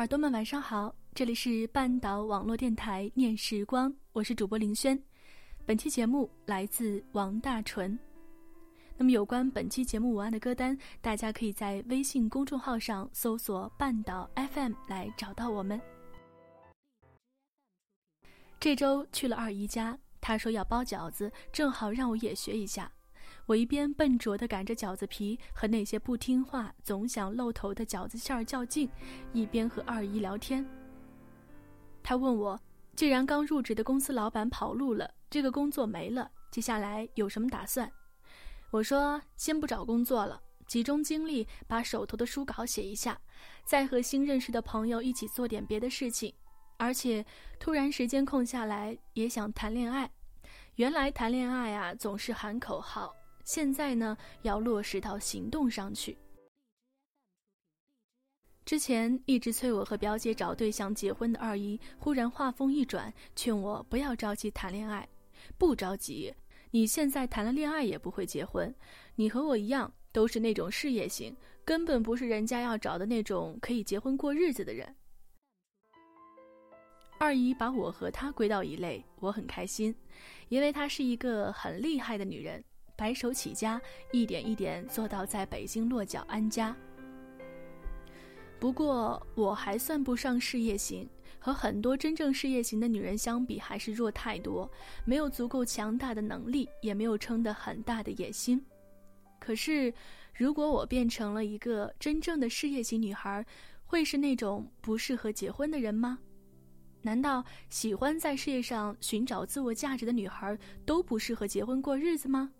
[0.00, 4.98] 耳朵们晚上好，这里是半岛网络电台念时光，我是主播林轩。
[5.66, 7.98] 本期节目来自王大纯。
[8.96, 15.78] 那么有关本期节目文案的歌单，大家可以在微信公众号上搜索“半岛 FM” 来找到我们。
[18.58, 22.90] 这周去了二姨家，她说要包饺子，正好让我也学一下。
[23.50, 28.88] 我一边笨拙地擀着饺子皮，和那些不听话、总想露头的饺子馅儿较劲，
[29.32, 30.64] 一边和二姨聊天。
[32.00, 32.60] 她问我，
[32.94, 37.90] 既然刚入职的公司老板跑路了，这个工作没了，接下来有什么打算？
[38.70, 43.20] 我说，先不找工作了，集中精力把手头的书稿写一下，
[43.64, 46.32] 再和新认识的朋友一起做点别的事情。
[46.76, 47.26] 而且，
[47.58, 50.08] 突然时间空下来，也想谈恋爱。
[50.76, 53.12] 原来谈恋爱啊，总是喊口号。
[53.52, 56.16] 现在呢，要落实到行动上去。
[58.64, 65.04] 之前一直催我和表姐找对象结婚的二姨，忽然话锋一转，劝我不要着急谈恋爱。
[65.58, 66.32] 不着急，
[66.70, 68.72] 你现在谈了恋爱也不会结婚。
[69.16, 74.94] 你和我一样，都是那种事业型，根本不是人家要找的那种可以结婚过日子的人。
[77.18, 79.92] 二姨把我和她归到一类，我很开心，
[80.50, 82.64] 因为她是一个很厉害的女人。
[83.00, 83.80] 白手起家，
[84.12, 86.76] 一点一点做到在北京落脚安家。
[88.58, 91.08] 不过我还算不上事业型，
[91.38, 94.70] 和很多真正事业型的女人相比，还是弱太多。
[95.06, 98.62] 没有足够强大的能力，也没有撑得很大的野心。
[99.38, 99.90] 可是，
[100.34, 103.42] 如果我变成了一个真正的事业型女孩，
[103.86, 106.18] 会是那种不适合结婚的人吗？
[107.00, 110.54] 难道喜欢在事业上寻找自我价值的女孩
[110.84, 112.52] 都不适合结婚过日子吗？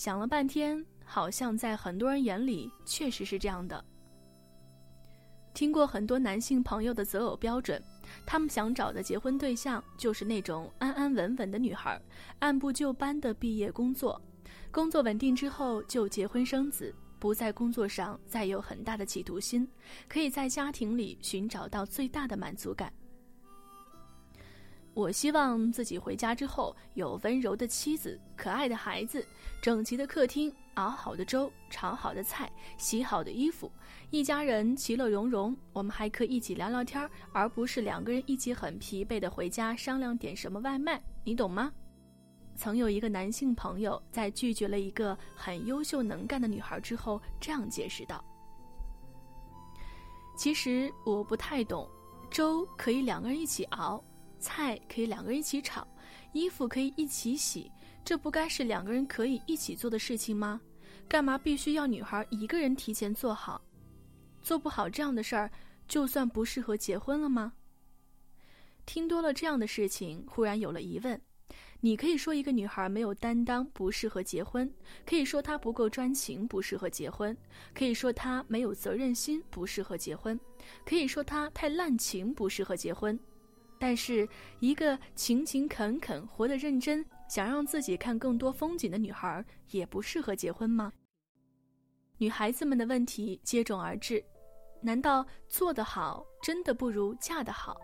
[0.00, 3.84] 想了半天，好像在很多人眼里确实是这样的。
[5.52, 7.78] 听过很多男性朋友的择偶标准，
[8.24, 12.00] 他们想找的结婚对象就是那种安安稳稳的女孩，
[12.38, 14.18] 按部就班的毕业工作，
[14.70, 19.68] 工作稳定之后就结婚生子，不在工作上再有很大的企图心，
[20.08, 22.90] 可以在家庭里寻找到最大的满足感。
[25.00, 29.26] 我希望自己回家之后有温柔的妻子、可爱的孩子、
[29.62, 33.72] 整齐的客厅、熬好的粥、炒好的菜、洗好的衣服，
[34.10, 35.56] 一家人其乐融融。
[35.72, 41.72] 我们还可以一起聊聊天，而不是两个人一起很疲惫的回家商量点什么外卖，你懂吗？
[42.54, 48.22] 曾有一个男性朋友在拒绝了一个很优秀能干的女孩之后，这样解释道
[50.36, 51.88] ：“其实我不太懂，
[52.30, 54.04] 粥可以两个人一起熬。”
[54.40, 55.86] 菜可以两个人一起炒，
[56.32, 57.70] 衣服可以一起洗，
[58.04, 60.60] 这不该是两个人可以一起做的事情吗？
[61.08, 63.60] 干嘛必须要女孩一个人提前做好？
[64.42, 65.50] 做不好这样的事儿，
[65.86, 67.52] 就算不适合结婚了吗？
[68.86, 71.20] 听多了这样的事情，忽然有了疑问。
[71.82, 74.68] 你可以说一个女孩没有担当，不适合结婚；
[75.06, 77.34] 可以说她不够专情，不适合结婚；
[77.74, 80.38] 可以说她没有责任心，不适合结婚；
[80.84, 83.18] 可以说她太滥情，不适合结婚。
[83.82, 90.92] 但是，一个勤勤恳恳、活得认真、想让自己看更多风景的女孩，也不适合结婚吗？
[92.18, 94.22] 女孩子们的问题接踵而至：
[94.82, 97.74] 难道做得好真的不如嫁得好？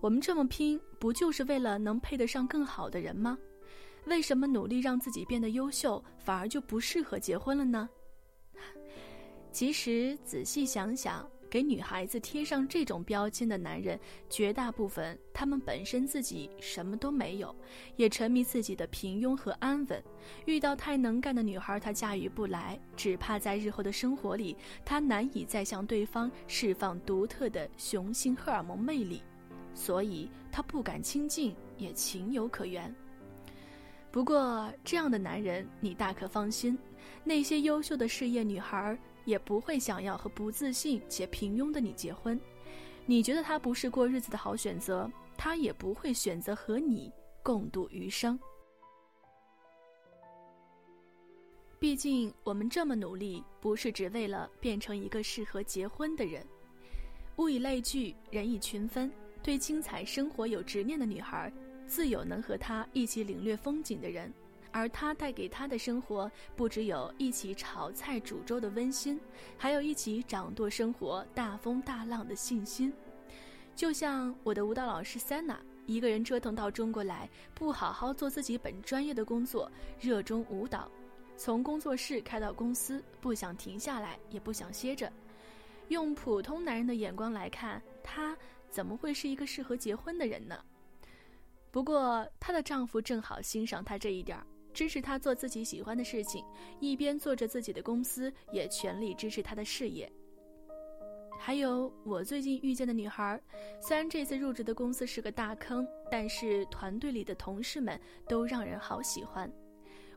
[0.00, 3.36] 我们这么拼，不就是为了能配得上更好的人吗？
[4.04, 7.90] 为什么努力让自己变得优秀，反而就不适合结婚了呢？
[9.50, 11.28] 其实，仔细想想。
[11.48, 13.98] 给女孩子贴上这种标签的男人，
[14.28, 17.54] 绝大部分他们本身自己什么都没有，
[17.96, 20.02] 也沉迷自己的平庸和安稳。
[20.44, 29.22] 遇到太能干的女孩，他驾驭不来，只怕在日后的生活里，他难以再向对方释放独特的雄性荷尔蒙魅力，
[29.74, 32.92] 所以他不敢亲近，也情有可原。
[34.10, 36.78] 不过，这样的男人你大可放心，
[37.22, 38.98] 那些优秀的事业女孩。
[39.26, 42.40] 也不会想要和不自信且平庸的你结婚，
[43.04, 47.12] 你觉得他不是过日子的好选择，他也不会选择和你
[47.42, 48.40] 共度余生。
[51.78, 56.42] 毕竟，我们这么努力，不是只为了变成一个适合结婚的人。
[57.36, 59.12] 物以类聚，人以群分。
[59.42, 61.52] 对精彩生活有执念的女孩，
[61.86, 64.32] 自有能和她一起领略风景的人，
[64.76, 69.18] 而他带给她的生活，不只有一起炒菜煮粥的温馨，
[69.56, 72.92] 还有一起掌舵生活大风大浪的信心。
[73.74, 75.56] 就像我的舞蹈老师 Sana，
[75.86, 80.90] 一个人折腾到中国来，不好好做自己本专业的工作，热衷舞蹈，
[81.38, 85.10] 从工作室开到公司，不想停下来，也不想歇着。
[85.88, 88.36] 用普通男人的眼光来看，他。
[88.68, 90.62] 怎么会是一个适合结婚的人呢？
[91.70, 94.38] 不过她的丈夫正好欣赏她这一点，
[94.76, 96.44] 支持他做自己喜欢的事情，
[96.80, 100.12] 一边做着自己的公司，也全力支持他的事业。
[101.38, 103.40] 还有我最近遇见的女孩，
[103.80, 109.50] 虽然这次入职的公司是个大坑，但是团队里的同事们都让人好喜欢。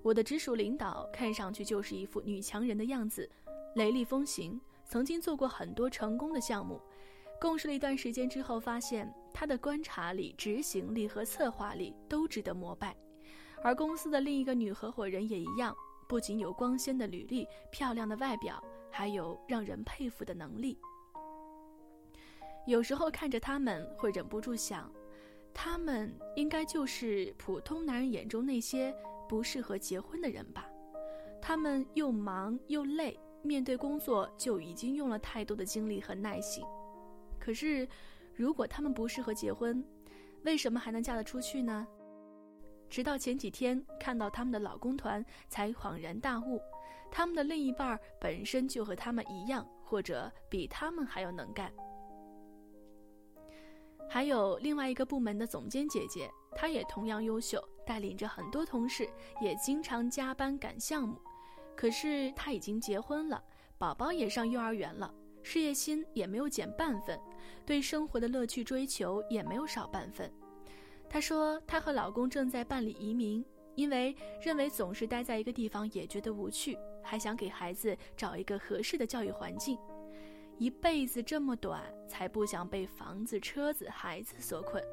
[0.01, 3.29] 我的直属领导看上去就是一副女强人的样子，
[3.75, 6.81] 雷厉风行，曾经做过很多成功的项目。
[7.39, 12.93] 共事了一段时间之后，发现他的观察力、执行力和策划力都值得膜拜，
[13.63, 15.75] 而公司的另一个女合伙人也一样，
[16.07, 20.77] 不仅有光鲜的履历、漂亮的外表，还有让人佩服的能力。
[22.65, 24.91] 有时候看着他们，会忍不住想，
[25.53, 28.95] 他们应该就是普通男人眼中那些
[29.27, 30.67] 不适合结婚的人吧？
[31.41, 36.63] 他们又忙又累，面对工作就已经用了太多的精力和耐心。
[37.39, 37.87] 可是，
[38.35, 39.83] 如果他们不适合结婚，
[40.43, 41.87] 为什么还能嫁得出去呢？
[42.89, 46.59] 直到前几天看到他们的老公团，才恍然大悟，
[47.11, 51.71] 他们的另一半本身就和他们一样，或者比他们还要能干。
[54.09, 59.07] 还有另外一个部门的总监姐姐，她也同样优秀，带领着很多同事，
[59.39, 61.21] 也经常加班赶项目。
[61.75, 63.43] 可是她已经结婚了，
[63.77, 65.13] 宝宝也上幼儿园了。
[65.43, 67.17] 事业心也没有减半分，
[67.65, 70.29] 对生活的乐趣追求也没有少半分。
[71.09, 73.43] 她说，她和老公正在办理移民，
[73.75, 79.77] 因为认为总是待在一个地方也觉得无趣，还想给孩子找一个合适的教育环境。
[80.57, 84.83] 一辈子这么短，才不想被房子、车子、孩子所困。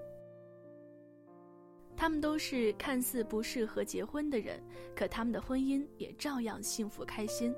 [1.96, 4.62] 他们都是看似不适合结婚的人，
[4.94, 7.54] 可他们的婚姻也照样幸福开心。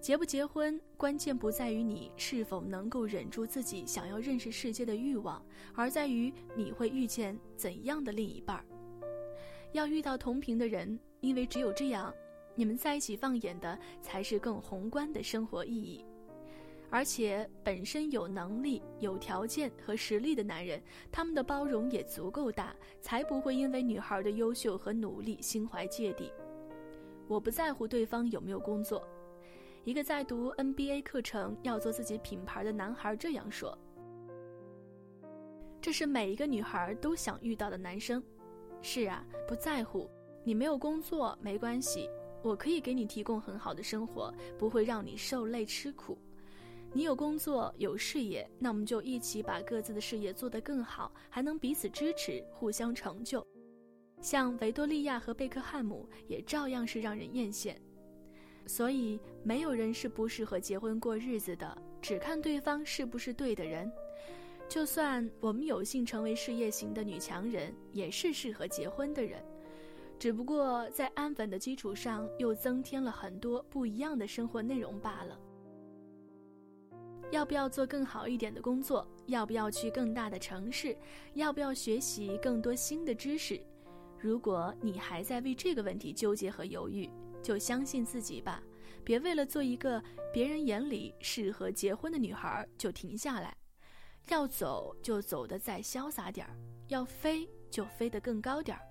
[0.00, 5.44] 结不结婚，关键不在于你是否能够忍住自己想要认识世界的欲望，
[5.74, 8.64] 而在于你会遇见怎样的另一半儿。
[9.72, 12.12] 要遇到同频的人，因为只有这样，
[12.54, 16.02] 你们在一起放眼的才是更宏观的生活意义。
[16.88, 20.82] 而且，本身有能力、有条件和实力的男人，
[21.12, 26.32] 他们的包容也足够大，才不会因为女孩的优秀和努力心怀芥蒂。
[27.28, 29.06] 我不在乎对方有没有工作。
[29.84, 33.76] 一个在读 NBA 课程、要做自己品牌的男孩这样说
[35.80, 38.22] ：“这是每一个女孩都想遇到的男生。
[38.82, 40.08] 是啊，不在乎
[40.44, 42.10] 你没有工作没关系，
[42.42, 46.18] 我可以给你提供很好的生活，不会让你受累吃苦。
[46.92, 53.46] 你有工作有事业，那我们就一起把各自的事业做得更好，还能彼此支持，互相成就。
[54.20, 57.74] 像维多利亚和贝克汉姆，也照样是让人艳羡。”
[58.66, 63.90] 所以，没有人是不适合结婚过日子的，只看对方是不是对的人。
[64.68, 69.42] 就算我们有幸成为事业型的女强人，也是适合结婚的人，
[70.18, 75.38] 只不过在安稳的基础上，又增添了很多不一样的生活内容罢了。
[77.32, 79.06] 要不要做更好一点的工作？
[79.26, 80.96] 要不要去更大的城市？
[81.34, 83.60] 要不要学习更多新的知识？
[84.18, 87.08] 如果你还在为这个问题纠结和犹豫，
[87.42, 88.62] 就相信自己吧，
[89.04, 93.56] 别为了做一个别人眼里适合结婚的女孩就停下来。
[94.28, 96.54] 要走就走得再潇洒点儿，
[96.88, 98.82] 要飞就飞得更高点儿，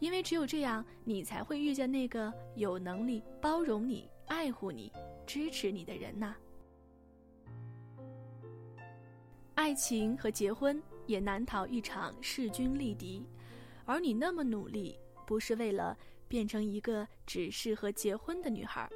[0.00, 4.92] 因为只有这样，你才会遇见那个有能力包容你、爱护你、
[5.26, 6.34] 支持你的人呐。
[9.54, 13.24] 爱情和结婚也难逃一场势均力敌，
[13.86, 15.96] 而你那么努力，不是为了。
[16.32, 18.88] 变成一个只适合结婚的女孩。